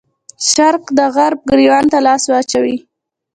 [0.49, 2.77] شرق د غرب ګرېوان ته لاس واچوي.